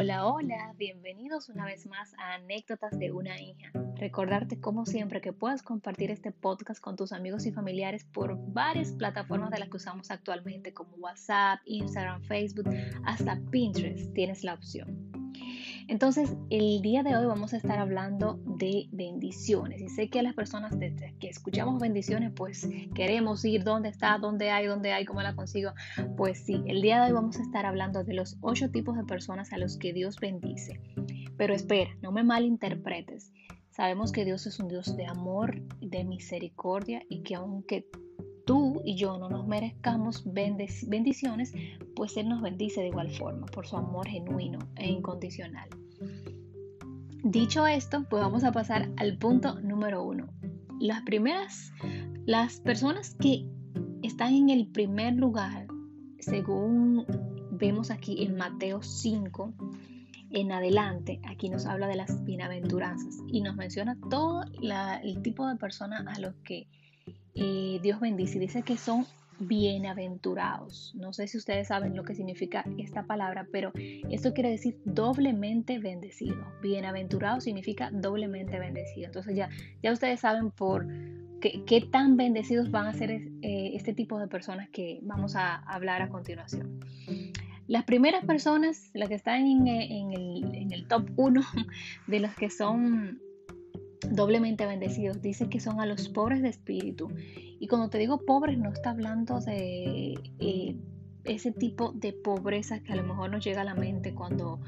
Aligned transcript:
Hola, 0.00 0.26
hola, 0.26 0.74
bienvenidos 0.78 1.50
una 1.50 1.66
vez 1.66 1.86
más 1.86 2.14
a 2.14 2.32
Anécdotas 2.36 2.98
de 2.98 3.12
una 3.12 3.38
hija. 3.38 3.70
Recordarte 3.96 4.58
como 4.58 4.86
siempre 4.86 5.20
que 5.20 5.34
puedes 5.34 5.62
compartir 5.62 6.10
este 6.10 6.32
podcast 6.32 6.80
con 6.80 6.96
tus 6.96 7.12
amigos 7.12 7.44
y 7.44 7.52
familiares 7.52 8.06
por 8.06 8.38
varias 8.50 8.92
plataformas 8.92 9.50
de 9.50 9.58
las 9.58 9.68
que 9.68 9.76
usamos 9.76 10.10
actualmente 10.10 10.72
como 10.72 10.96
WhatsApp, 10.96 11.60
Instagram, 11.66 12.22
Facebook, 12.22 12.70
hasta 13.04 13.38
Pinterest 13.50 14.14
tienes 14.14 14.42
la 14.42 14.54
opción. 14.54 15.09
Entonces, 15.90 16.36
el 16.50 16.82
día 16.82 17.02
de 17.02 17.16
hoy 17.16 17.26
vamos 17.26 17.52
a 17.52 17.56
estar 17.56 17.80
hablando 17.80 18.38
de 18.44 18.86
bendiciones. 18.92 19.82
Y 19.82 19.88
sé 19.88 20.08
que 20.08 20.20
a 20.20 20.22
las 20.22 20.34
personas 20.34 20.72
que 20.78 21.28
escuchamos 21.28 21.80
bendiciones, 21.80 22.30
pues 22.32 22.68
queremos 22.94 23.44
ir 23.44 23.64
dónde 23.64 23.88
está, 23.88 24.16
dónde 24.18 24.52
hay, 24.52 24.66
dónde 24.66 24.92
hay, 24.92 25.04
cómo 25.04 25.20
la 25.20 25.34
consigo. 25.34 25.72
Pues 26.16 26.44
sí, 26.44 26.62
el 26.68 26.80
día 26.80 27.00
de 27.00 27.08
hoy 27.08 27.12
vamos 27.12 27.40
a 27.40 27.42
estar 27.42 27.66
hablando 27.66 28.04
de 28.04 28.14
los 28.14 28.36
ocho 28.40 28.70
tipos 28.70 28.96
de 28.96 29.02
personas 29.02 29.52
a 29.52 29.58
los 29.58 29.78
que 29.78 29.92
Dios 29.92 30.20
bendice. 30.20 30.80
Pero 31.36 31.54
espera, 31.54 31.90
no 32.02 32.12
me 32.12 32.22
malinterpretes. 32.22 33.32
Sabemos 33.70 34.12
que 34.12 34.24
Dios 34.24 34.46
es 34.46 34.60
un 34.60 34.68
Dios 34.68 34.96
de 34.96 35.06
amor, 35.06 35.60
de 35.80 36.04
misericordia 36.04 37.02
y 37.08 37.24
que 37.24 37.34
aunque 37.34 37.88
tú 38.46 38.80
y 38.84 38.94
yo 38.94 39.18
no 39.18 39.28
nos 39.28 39.44
merezcamos 39.48 40.22
bendiciones, 40.24 41.52
pues 41.96 42.16
Él 42.16 42.28
nos 42.28 42.42
bendice 42.42 42.80
de 42.80 42.88
igual 42.88 43.10
forma 43.10 43.46
por 43.46 43.66
su 43.66 43.76
amor 43.76 44.06
genuino 44.06 44.60
e 44.76 44.86
incondicional. 44.86 45.68
Dicho 47.22 47.66
esto, 47.66 48.04
pues 48.08 48.22
vamos 48.22 48.44
a 48.44 48.52
pasar 48.52 48.90
al 48.96 49.18
punto 49.18 49.60
número 49.60 50.02
uno. 50.02 50.28
Las 50.78 51.02
primeras, 51.02 51.72
las 52.24 52.60
personas 52.60 53.14
que 53.20 53.46
están 54.02 54.34
en 54.34 54.48
el 54.48 54.66
primer 54.66 55.14
lugar, 55.14 55.66
según 56.18 57.04
vemos 57.50 57.90
aquí 57.90 58.24
en 58.24 58.36
Mateo 58.36 58.82
5, 58.82 59.52
en 60.30 60.52
adelante, 60.52 61.20
aquí 61.28 61.50
nos 61.50 61.66
habla 61.66 61.88
de 61.88 61.96
las 61.96 62.24
bienaventuranzas 62.24 63.16
y 63.28 63.42
nos 63.42 63.54
menciona 63.56 63.98
todo 64.08 64.44
el 64.62 65.22
tipo 65.22 65.46
de 65.46 65.56
personas 65.56 66.06
a 66.06 66.20
los 66.20 66.34
que 66.36 66.68
eh, 67.34 67.80
Dios 67.82 68.00
bendice. 68.00 68.38
Dice 68.38 68.62
que 68.62 68.78
son 68.78 69.06
bienaventurados. 69.40 70.94
No 70.94 71.12
sé 71.12 71.26
si 71.26 71.38
ustedes 71.38 71.68
saben 71.68 71.96
lo 71.96 72.04
que 72.04 72.14
significa 72.14 72.64
esta 72.78 73.04
palabra, 73.04 73.46
pero 73.50 73.72
esto 74.10 74.32
quiere 74.32 74.50
decir 74.50 74.78
doblemente 74.84 75.78
bendecido. 75.78 76.36
Bienaventurado 76.62 77.40
significa 77.40 77.90
doblemente 77.92 78.58
bendecido. 78.58 79.06
Entonces 79.06 79.36
ya, 79.36 79.48
ya 79.82 79.92
ustedes 79.92 80.20
saben 80.20 80.50
por 80.50 80.86
qué, 81.40 81.88
tan 81.90 82.16
bendecidos 82.16 82.70
van 82.70 82.86
a 82.86 82.92
ser 82.92 83.10
eh, 83.10 83.70
este 83.74 83.94
tipo 83.94 84.18
de 84.18 84.28
personas 84.28 84.68
que 84.68 85.00
vamos 85.02 85.36
a 85.36 85.56
hablar 85.56 86.02
a 86.02 86.08
continuación. 86.08 86.80
Las 87.66 87.84
primeras 87.84 88.24
personas, 88.24 88.90
las 88.94 89.08
que 89.08 89.14
están 89.14 89.46
en, 89.46 89.66
el, 89.68 90.54
en 90.54 90.72
el 90.72 90.86
top 90.86 91.08
1 91.16 91.40
de 92.06 92.20
los 92.20 92.34
que 92.34 92.50
son 92.50 93.20
doblemente 94.08 94.66
bendecidos. 94.66 95.20
Dice 95.20 95.48
que 95.48 95.60
son 95.60 95.80
a 95.80 95.86
los 95.86 96.08
pobres 96.08 96.42
de 96.42 96.48
espíritu. 96.48 97.08
Y 97.58 97.66
cuando 97.66 97.90
te 97.90 97.98
digo 97.98 98.24
pobres, 98.24 98.58
no 98.58 98.70
está 98.70 98.90
hablando 98.90 99.40
de 99.40 100.14
eh, 100.38 100.76
ese 101.24 101.52
tipo 101.52 101.92
de 101.92 102.12
pobreza 102.12 102.80
que 102.80 102.92
a 102.92 102.96
lo 102.96 103.02
mejor 103.02 103.30
nos 103.30 103.44
llega 103.44 103.62
a 103.62 103.64
la 103.64 103.74
mente 103.74 104.14
cuando, 104.14 104.60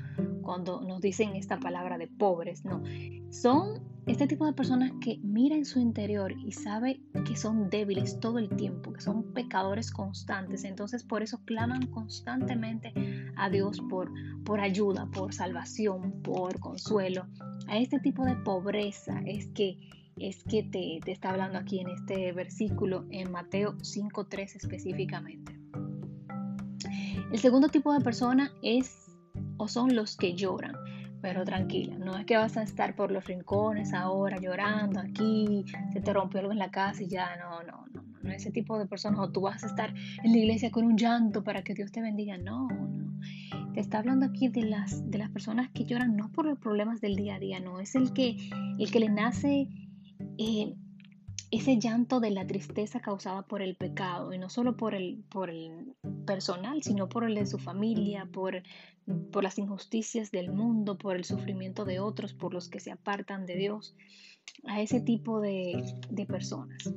cuando 0.43 0.81
nos 0.81 1.01
dicen 1.01 1.35
esta 1.37 1.59
palabra 1.59 1.99
de 1.99 2.09
pobres. 2.09 2.65
No, 2.65 2.83
son 3.31 3.81
este 4.07 4.27
tipo 4.27 4.47
de 4.47 4.53
personas 4.53 4.93
que 5.01 5.19
mira 5.23 5.55
en 5.55 5.65
su 5.65 5.79
interior 5.79 6.33
y 6.33 6.53
sabe 6.53 7.01
que 7.25 7.37
son 7.37 7.71
débiles 7.71 8.19
todo 8.19 8.39
el 8.39 8.49
tiempo, 8.49 8.93
que 8.93 9.01
son 9.01 9.33
pecadores 9.33 9.91
constantes. 9.91 10.65
Entonces 10.65 11.05
por 11.05 11.23
eso 11.23 11.41
claman 11.45 11.87
constantemente 11.87 12.93
a 13.37 13.49
Dios 13.49 13.81
por, 13.89 14.11
por 14.45 14.61
ayuda, 14.61 15.07
por 15.07 15.33
salvación, 15.33 16.21
por 16.23 16.59
consuelo. 16.61 17.27
A 17.69 17.79
este 17.79 18.01
tipo 18.01 18.25
de 18.25 18.37
pobreza 18.37 19.21
es 19.25 19.47
que 19.49 19.79
es 20.19 20.45
que 20.45 20.63
te, 20.63 21.01
te 21.03 21.11
está 21.11 21.31
hablando 21.31 21.59
aquí 21.59 21.81
en 21.81 21.89
este 21.89 22.33
versículo, 22.33 23.07
en 23.11 23.33
Mateo 23.33 23.79
5.3 23.79 24.57
específicamente. 24.57 25.62
El 27.33 27.39
segundo 27.39 27.69
tipo 27.69 27.95
de 27.95 28.01
persona 28.01 28.53
es 28.63 29.11
o 29.57 29.67
son 29.67 29.97
los 29.97 30.17
que 30.17 30.35
lloran. 30.35 30.75
Pero 31.23 31.45
tranquila, 31.45 31.97
no 31.97 32.19
es 32.19 32.27
que 32.27 32.37
vas 32.37 32.57
a 32.57 32.63
estar 32.63 32.95
por 32.95 33.11
los 33.11 33.25
rincones 33.25 33.95
ahora 33.95 34.39
llorando 34.39 34.99
aquí, 35.01 35.65
se 35.93 36.01
te 36.01 36.13
rompió 36.13 36.41
algo 36.41 36.53
en 36.53 36.59
la 36.59 36.71
casa 36.71 37.05
y 37.05 37.07
ya, 37.07 37.37
no, 37.37 37.63
no, 37.63 37.87
no, 37.95 38.03
no, 38.23 38.33
ese 38.33 38.51
tipo 38.51 38.77
de 38.77 38.87
personas, 38.87 39.21
o 39.21 39.31
tú 39.31 39.43
vas 39.43 39.63
a 39.63 39.69
estar 39.69 39.95
en 40.25 40.33
la 40.33 40.39
iglesia 40.39 40.73
con 40.73 40.85
un 40.85 40.99
llanto 40.99 41.45
para 41.45 41.63
que 41.63 41.75
Dios 41.75 41.93
te 41.93 42.03
bendiga, 42.03 42.37
no, 42.39 42.67
no. 42.69 43.21
Te 43.73 43.81
está 43.81 44.01
hablando 44.01 44.27
aquí 44.27 44.49
de 44.49 44.65
las, 44.65 45.09
de 45.11 45.19
las 45.19 45.31
personas 45.31 45.71
que 45.71 45.85
lloran 45.85 46.17
no 46.17 46.31
por 46.33 46.45
los 46.45 46.59
problemas 46.59 47.01
del 47.01 47.15
día 47.15 47.37
a 47.37 47.39
día, 47.39 47.61
no, 47.61 47.79
es 47.79 47.95
el 47.95 48.13
que, 48.13 48.37
el 48.79 48.91
que 48.91 48.99
le 48.99 49.09
nace 49.09 49.69
eh, 50.39 50.75
ese 51.53 51.79
llanto 51.79 52.19
de 52.19 52.31
la 52.31 52.47
tristeza 52.47 53.01
causada 53.01 53.43
por 53.43 53.61
el 53.61 53.77
pecado, 53.77 54.33
y 54.33 54.39
no 54.39 54.49
solo 54.49 54.75
por 54.75 54.95
el, 54.95 55.23
por 55.29 55.51
el 55.51 55.95
personal, 56.27 56.83
sino 56.83 57.11
por 57.11 57.25
el 57.25 57.35
de 57.35 57.45
su 57.45 57.59
familia, 57.59 58.27
por, 58.33 58.63
por 59.31 59.45
las 59.45 59.59
injusticias 59.59 60.31
del 60.31 60.51
mundo, 60.51 60.97
por 60.97 61.15
el 61.15 61.25
sufrimiento 61.25 61.85
de 61.85 62.01
otros, 62.01 62.33
por 62.33 62.55
los 62.55 62.71
que 62.71 62.81
se 62.81 62.91
apartan 62.91 63.45
de 63.45 63.57
Dios, 63.57 63.95
a 64.65 64.81
ese 64.81 65.03
tipo 65.03 65.43
de, 65.43 65.85
de 66.09 66.25
personas. 66.25 66.93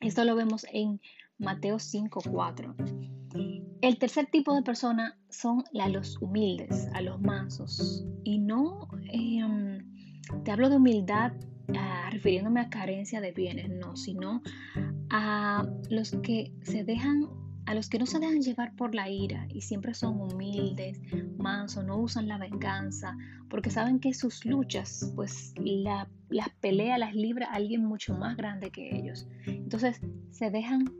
Esto 0.00 0.24
lo 0.24 0.36
vemos 0.36 0.64
en 0.72 1.00
Mateo 1.38 1.78
5:4. 1.78 2.76
El 3.80 3.98
tercer 3.98 4.26
tipo 4.26 4.54
de 4.54 4.62
persona 4.62 5.18
son 5.30 5.64
a 5.80 5.88
los 5.88 6.22
humildes, 6.22 6.86
a 6.94 7.00
los 7.00 7.20
mansos. 7.20 8.06
Y 8.22 8.38
no 8.38 8.88
em, 9.12 9.84
te 10.44 10.52
hablo 10.52 10.68
de 10.68 10.76
humildad 10.76 11.32
refiriéndome 12.10 12.60
a 12.60 12.70
carencia 12.70 13.20
de 13.20 13.32
bienes, 13.32 13.70
no, 13.70 13.96
sino 13.96 14.42
a 15.10 15.66
los 15.90 16.12
que 16.22 16.52
se 16.62 16.84
dejan 16.84 17.28
a 17.66 17.74
los 17.74 17.90
que 17.90 17.98
no 17.98 18.06
se 18.06 18.18
dejan 18.18 18.40
llevar 18.40 18.74
por 18.76 18.94
la 18.94 19.10
ira 19.10 19.46
y 19.50 19.60
siempre 19.60 19.92
son 19.92 20.18
humildes, 20.18 20.98
mansos, 21.36 21.84
no 21.84 21.98
usan 21.98 22.26
la 22.26 22.38
venganza, 22.38 23.14
porque 23.50 23.68
saben 23.68 24.00
que 24.00 24.14
sus 24.14 24.46
luchas, 24.46 25.12
pues 25.14 25.52
la, 25.58 26.08
las 26.30 26.48
pelea, 26.60 26.96
las 26.96 27.14
libra 27.14 27.46
alguien 27.52 27.84
mucho 27.84 28.14
más 28.14 28.38
grande 28.38 28.70
que 28.70 28.96
ellos. 28.96 29.28
Entonces 29.44 30.00
se 30.30 30.50
dejan 30.50 30.90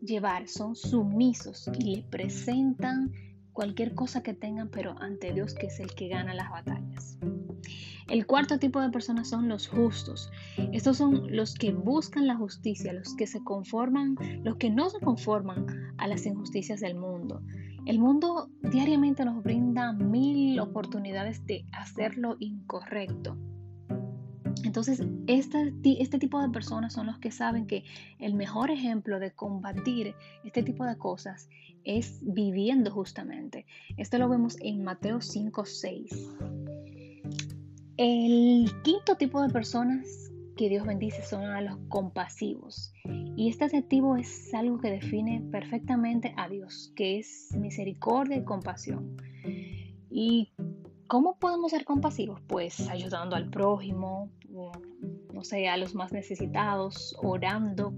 llevar, 0.00 0.48
son 0.48 0.74
sumisos 0.74 1.70
y 1.78 1.96
le 1.96 2.02
presentan 2.04 3.12
cualquier 3.52 3.94
cosa 3.94 4.22
que 4.22 4.32
tengan, 4.32 4.70
pero 4.70 4.98
ante 5.02 5.34
Dios 5.34 5.52
que 5.52 5.66
es 5.66 5.80
el 5.80 5.94
que 5.94 6.08
gana 6.08 6.32
las 6.32 6.48
batallas. 6.48 7.18
El 8.10 8.26
cuarto 8.26 8.58
tipo 8.58 8.80
de 8.80 8.90
personas 8.90 9.28
son 9.28 9.48
los 9.48 9.68
justos. 9.68 10.32
Estos 10.72 10.96
son 10.96 11.34
los 11.34 11.54
que 11.54 11.72
buscan 11.72 12.26
la 12.26 12.34
justicia, 12.34 12.92
los 12.92 13.14
que 13.14 13.28
se 13.28 13.42
conforman, 13.44 14.16
los 14.42 14.56
que 14.56 14.68
no 14.68 14.90
se 14.90 14.98
conforman 14.98 15.64
a 15.96 16.08
las 16.08 16.26
injusticias 16.26 16.80
del 16.80 16.96
mundo. 16.96 17.40
El 17.86 18.00
mundo 18.00 18.50
diariamente 18.62 19.24
nos 19.24 19.44
brinda 19.44 19.92
mil 19.92 20.58
oportunidades 20.58 21.46
de 21.46 21.64
hacer 21.72 22.18
lo 22.18 22.36
incorrecto. 22.40 23.36
Entonces, 24.64 25.02
este, 25.28 25.72
este, 26.02 26.18
tipo 26.18 26.42
de 26.42 26.48
personas 26.50 26.92
son 26.94 27.06
los 27.06 27.18
que 27.20 27.30
saben 27.30 27.68
que 27.68 27.84
el 28.18 28.34
mejor 28.34 28.72
ejemplo 28.72 29.20
de 29.20 29.30
combatir 29.30 30.14
este 30.44 30.64
tipo 30.64 30.84
de 30.84 30.98
cosas 30.98 31.48
es 31.84 32.18
viviendo 32.22 32.90
justamente. 32.90 33.66
Esto 33.96 34.18
lo 34.18 34.28
vemos 34.28 34.56
en 34.60 34.82
Mateo 34.82 35.20
5, 35.20 35.64
6. 35.64 36.28
El 38.02 38.72
quinto 38.82 39.16
tipo 39.16 39.42
de 39.42 39.50
personas 39.50 40.32
que 40.56 40.70
Dios 40.70 40.86
bendice 40.86 41.22
son 41.22 41.44
a 41.44 41.60
los 41.60 41.76
compasivos. 41.90 42.94
Y 43.36 43.50
este 43.50 43.66
adjetivo 43.66 44.16
es 44.16 44.54
algo 44.54 44.80
que 44.80 44.90
define 44.90 45.42
perfectamente 45.52 46.32
a 46.38 46.48
Dios, 46.48 46.94
que 46.96 47.18
es 47.18 47.54
misericordia 47.54 48.38
y 48.38 48.44
compasión. 48.44 49.18
¿Y 50.08 50.50
cómo 51.08 51.38
podemos 51.38 51.72
ser 51.72 51.84
compasivos? 51.84 52.40
Pues 52.46 52.88
ayudando 52.88 53.36
al 53.36 53.50
prójimo, 53.50 54.30
no 55.34 55.44
sé, 55.44 55.68
a 55.68 55.76
los 55.76 55.94
más 55.94 56.10
necesitados, 56.10 57.14
orando, 57.22 57.92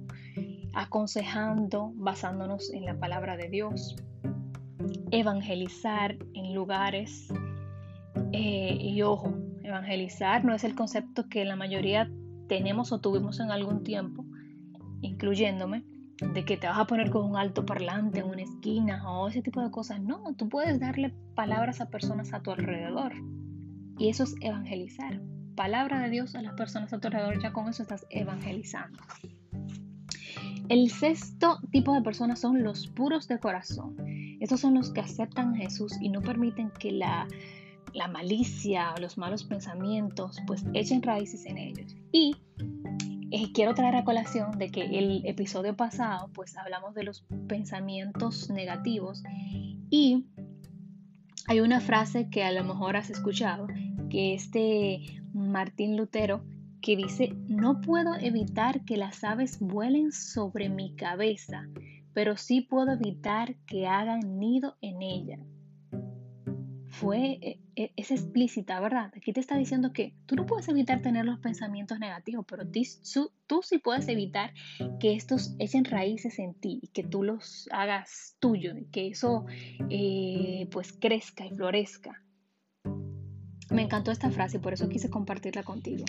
aconsejando, 0.74 1.92
basándonos 1.94 2.72
en 2.72 2.86
la 2.86 2.98
palabra 2.98 3.36
de 3.36 3.48
Dios, 3.50 3.94
evangelizar 5.12 6.16
en 6.34 6.54
lugares 6.54 7.28
eh, 8.32 8.78
y 8.80 9.00
ojo, 9.02 9.32
Evangelizar 9.72 10.44
no 10.44 10.54
es 10.54 10.64
el 10.64 10.74
concepto 10.74 11.30
que 11.30 11.46
la 11.46 11.56
mayoría 11.56 12.10
tenemos 12.46 12.92
o 12.92 13.00
tuvimos 13.00 13.40
en 13.40 13.50
algún 13.50 13.82
tiempo, 13.82 14.22
incluyéndome, 15.00 15.82
de 16.34 16.44
que 16.44 16.58
te 16.58 16.66
vas 16.66 16.78
a 16.78 16.86
poner 16.86 17.10
con 17.10 17.24
un 17.24 17.38
alto 17.38 17.64
parlante 17.64 18.20
en 18.20 18.26
una 18.26 18.42
esquina 18.42 19.10
o 19.10 19.28
ese 19.28 19.40
tipo 19.40 19.62
de 19.62 19.70
cosas. 19.70 19.98
No, 20.02 20.34
tú 20.34 20.50
puedes 20.50 20.78
darle 20.78 21.14
palabras 21.34 21.80
a 21.80 21.88
personas 21.88 22.34
a 22.34 22.42
tu 22.42 22.50
alrededor. 22.50 23.14
Y 23.96 24.10
eso 24.10 24.24
es 24.24 24.34
evangelizar. 24.42 25.22
Palabra 25.56 26.00
de 26.00 26.10
Dios 26.10 26.34
a 26.34 26.42
las 26.42 26.52
personas 26.52 26.92
a 26.92 27.00
tu 27.00 27.08
alrededor, 27.08 27.40
ya 27.42 27.54
con 27.54 27.66
eso 27.70 27.82
estás 27.82 28.06
evangelizando. 28.10 28.98
El 30.68 30.90
sexto 30.90 31.60
tipo 31.70 31.94
de 31.94 32.02
personas 32.02 32.40
son 32.40 32.62
los 32.62 32.88
puros 32.88 33.26
de 33.26 33.38
corazón. 33.38 33.96
Estos 34.38 34.60
son 34.60 34.74
los 34.74 34.92
que 34.92 35.00
aceptan 35.00 35.54
a 35.54 35.56
Jesús 35.56 35.96
y 35.98 36.10
no 36.10 36.20
permiten 36.20 36.70
que 36.78 36.92
la 36.92 37.26
la 37.94 38.08
malicia 38.08 38.94
o 38.96 39.00
los 39.00 39.18
malos 39.18 39.44
pensamientos, 39.44 40.38
pues 40.46 40.64
echen 40.74 41.02
raíces 41.02 41.46
en 41.46 41.58
ellos. 41.58 41.94
Y 42.12 42.36
eh, 43.30 43.52
quiero 43.52 43.74
traer 43.74 43.96
a 43.96 44.04
colación 44.04 44.58
de 44.58 44.70
que 44.70 44.82
el 44.82 45.24
episodio 45.26 45.76
pasado, 45.76 46.30
pues 46.34 46.56
hablamos 46.56 46.94
de 46.94 47.04
los 47.04 47.24
pensamientos 47.48 48.50
negativos 48.50 49.22
y 49.90 50.26
hay 51.46 51.60
una 51.60 51.80
frase 51.80 52.28
que 52.30 52.44
a 52.44 52.52
lo 52.52 52.62
mejor 52.64 52.96
has 52.96 53.10
escuchado, 53.10 53.66
que 54.10 54.34
es 54.34 54.50
de 54.50 55.22
Martín 55.32 55.96
Lutero, 55.96 56.44
que 56.82 56.96
dice, 56.96 57.34
no 57.48 57.80
puedo 57.80 58.14
evitar 58.16 58.84
que 58.84 58.96
las 58.96 59.24
aves 59.24 59.58
vuelen 59.60 60.12
sobre 60.12 60.68
mi 60.68 60.94
cabeza, 60.94 61.68
pero 62.12 62.36
sí 62.36 62.60
puedo 62.60 62.92
evitar 62.92 63.54
que 63.66 63.86
hagan 63.86 64.38
nido 64.38 64.76
en 64.82 65.00
ella. 65.00 65.38
Fue, 67.02 67.40
e, 67.42 67.58
e, 67.74 67.92
es 67.96 68.12
explícita, 68.12 68.78
¿verdad? 68.78 69.10
Aquí 69.16 69.32
te 69.32 69.40
está 69.40 69.56
diciendo 69.56 69.92
que 69.92 70.14
tú 70.26 70.36
no 70.36 70.46
puedes 70.46 70.68
evitar 70.68 71.02
tener 71.02 71.24
los 71.24 71.40
pensamientos 71.40 71.98
negativos, 71.98 72.46
pero 72.48 72.62
tú, 72.64 73.60
sí 73.62 73.78
puedes 73.78 74.06
evitar 74.06 74.54
que 75.00 75.14
estos 75.14 75.56
echen 75.58 75.84
raíces 75.84 76.38
en 76.38 76.54
ti 76.54 76.78
y 76.80 76.86
que 76.86 77.02
tú 77.02 77.24
los 77.24 77.68
hagas 77.72 78.36
tuyo 78.38 78.76
y 78.76 78.84
que 78.84 79.08
eso 79.08 79.46
eh, 79.90 80.68
pues 80.70 80.92
crezca 80.92 81.44
y 81.44 81.50
florezca. 81.50 82.22
Me 83.68 83.82
encantó 83.82 84.12
esta 84.12 84.30
frase 84.30 84.58
y 84.58 84.60
por 84.60 84.72
eso 84.72 84.88
quise 84.88 85.10
compartirla 85.10 85.64
contigo. 85.64 86.04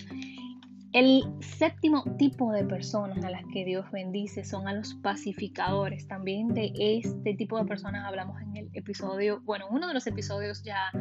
El 0.94 1.24
séptimo 1.39 2.04
tipo 2.19 2.51
de 2.51 2.66
personas 2.66 3.25
a 3.25 3.31
las 3.31 3.42
que 3.51 3.66
Dios 3.66 3.89
bendice 3.89 4.46
son 4.46 4.68
a 4.68 4.74
los 4.74 4.94
pacificadores. 4.94 6.07
También 6.07 6.50
de 6.50 6.72
este 6.78 7.34
tipo 7.34 7.57
de 7.57 7.66
personas 7.66 8.06
hablamos 8.06 8.39
en 8.44 8.52
episodio, 8.74 9.42
bueno, 9.42 9.68
uno 9.70 9.88
de 9.88 9.94
los 9.94 10.08
episodios 10.08 10.64
ya 10.64 10.92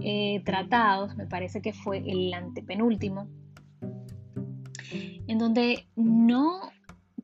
eh, 0.00 0.42
tratados, 0.44 1.16
me 1.16 1.26
parece 1.26 1.60
que 1.60 1.72
fue 1.72 1.98
el 1.98 2.32
antepenúltimo, 2.32 3.28
en 5.26 5.38
donde 5.38 5.88
no 5.96 6.70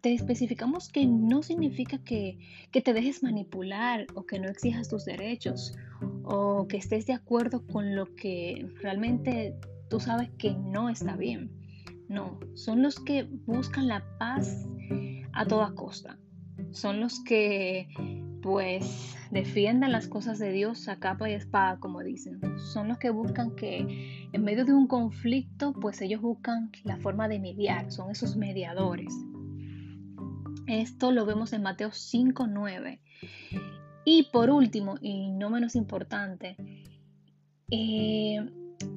te 0.00 0.12
especificamos 0.14 0.88
que 0.88 1.06
no 1.06 1.42
significa 1.42 1.98
que, 1.98 2.38
que 2.72 2.80
te 2.80 2.92
dejes 2.92 3.22
manipular 3.22 4.06
o 4.14 4.26
que 4.26 4.40
no 4.40 4.48
exijas 4.48 4.88
tus 4.88 5.04
derechos 5.04 5.76
o 6.24 6.66
que 6.66 6.78
estés 6.78 7.06
de 7.06 7.12
acuerdo 7.12 7.64
con 7.66 7.94
lo 7.94 8.12
que 8.16 8.68
realmente 8.80 9.54
tú 9.88 10.00
sabes 10.00 10.30
que 10.38 10.54
no 10.54 10.88
está 10.88 11.14
bien 11.14 11.62
no, 12.12 12.38
son 12.54 12.82
los 12.82 13.00
que 13.00 13.22
buscan 13.46 13.88
la 13.88 14.04
paz 14.18 14.66
a 15.32 15.46
toda 15.46 15.74
costa. 15.74 16.18
Son 16.70 17.00
los 17.00 17.24
que 17.24 17.88
pues 18.42 19.16
defienden 19.32 19.92
las 19.92 20.08
cosas 20.08 20.38
de 20.38 20.52
Dios 20.52 20.88
a 20.88 20.98
capa 20.98 21.28
y 21.28 21.32
espada, 21.32 21.80
como 21.80 22.00
dicen. 22.02 22.38
Son 22.58 22.88
los 22.88 22.98
que 22.98 23.10
buscan 23.10 23.56
que 23.56 24.28
en 24.30 24.44
medio 24.44 24.66
de 24.66 24.74
un 24.74 24.86
conflicto, 24.86 25.72
pues 25.72 26.02
ellos 26.02 26.20
buscan 26.20 26.70
la 26.84 26.98
forma 26.98 27.28
de 27.28 27.40
mediar, 27.40 27.90
son 27.90 28.10
esos 28.10 28.36
mediadores. 28.36 29.12
Esto 30.66 31.12
lo 31.12 31.24
vemos 31.24 31.54
en 31.54 31.62
Mateo 31.62 31.88
5.9. 31.88 33.00
Y 34.04 34.24
por 34.24 34.50
último, 34.50 34.96
y 35.00 35.30
no 35.30 35.48
menos 35.48 35.76
importante, 35.76 36.56
eh, 37.70 38.38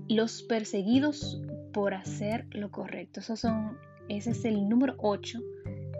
los 0.09 0.43
perseguidos 0.43 1.41
por 1.73 1.93
hacer 1.93 2.45
lo 2.51 2.71
correcto. 2.71 3.21
Esos 3.21 3.39
son, 3.39 3.77
ese 4.09 4.31
es 4.31 4.43
el 4.43 4.67
número 4.67 4.95
8 4.97 5.39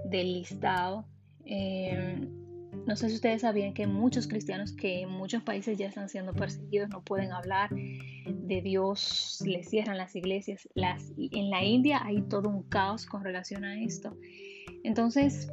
del 0.10 0.34
listado. 0.34 1.06
Em, 1.46 2.45
no 2.86 2.96
sé 2.96 3.10
si 3.10 3.16
ustedes 3.16 3.42
sabían 3.42 3.74
que 3.74 3.88
muchos 3.88 4.28
cristianos 4.28 4.72
que 4.72 5.02
en 5.02 5.10
muchos 5.10 5.42
países 5.42 5.78
ya 5.78 5.88
están 5.88 6.08
siendo 6.08 6.34
perseguidos, 6.34 6.90
no 6.90 7.04
pueden 7.04 7.32
hablar 7.32 7.70
de 7.72 8.62
Dios, 8.62 9.42
les 9.46 9.70
cierran 9.70 9.98
las 9.98 10.16
iglesias. 10.16 10.68
Las, 10.76 11.12
en 11.18 11.50
la 11.50 11.64
India 11.64 12.02
hay 12.04 12.22
todo 12.22 12.50
un 12.50 12.64
caos 12.64 13.06
con 13.06 13.24
relación 13.24 13.66
a 13.66 13.82
esto. 13.82 14.16
Entonces, 14.84 15.52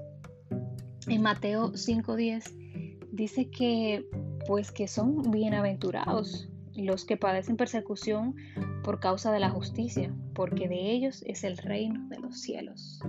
en 1.07 1.23
Mateo 1.23 1.73
5.10 1.73 3.09
dice 3.13 3.49
que 3.51 4.07
pues 4.47 4.71
que 4.71 4.89
son 4.89 5.31
bienaventurados 5.31 6.49
los 6.75 7.05
que 7.05 7.17
padecen 7.17 7.57
persecución 7.57 8.35
por 8.83 8.99
causa 8.99 9.31
de 9.33 9.41
la 9.41 9.51
justicia, 9.51 10.13
porque 10.35 10.69
de 10.69 10.91
ellos 10.91 11.23
es 11.27 11.45
el 11.45 11.57
reino 11.57 12.09
de 12.09 12.19
los 12.19 12.41
cielos. 12.41 13.01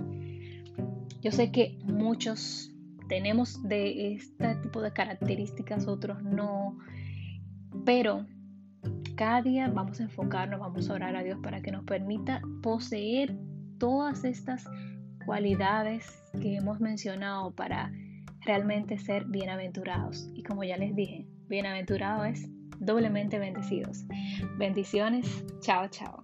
Yo 1.20 1.32
sé 1.32 1.50
que 1.50 1.78
muchos 1.82 2.73
tenemos 3.08 3.62
de 3.68 4.14
este 4.14 4.56
tipo 4.56 4.80
de 4.80 4.92
características, 4.92 5.86
otros 5.86 6.22
no, 6.22 6.78
pero 7.84 8.26
cada 9.16 9.42
día 9.42 9.68
vamos 9.68 10.00
a 10.00 10.04
enfocarnos, 10.04 10.60
vamos 10.60 10.90
a 10.90 10.94
orar 10.94 11.16
a 11.16 11.22
Dios 11.22 11.38
para 11.42 11.60
que 11.60 11.70
nos 11.70 11.84
permita 11.84 12.40
poseer 12.62 13.36
todas 13.78 14.24
estas 14.24 14.64
cualidades 15.24 16.06
que 16.40 16.56
hemos 16.56 16.80
mencionado 16.80 17.54
para 17.54 17.92
realmente 18.44 18.98
ser 18.98 19.24
bienaventurados. 19.26 20.28
Y 20.34 20.42
como 20.42 20.64
ya 20.64 20.76
les 20.76 20.94
dije, 20.94 21.26
bienaventurado 21.48 22.24
es 22.24 22.48
doblemente 22.78 23.38
bendecidos. 23.38 24.04
Bendiciones. 24.58 25.44
Chao, 25.60 25.88
chao. 25.88 26.23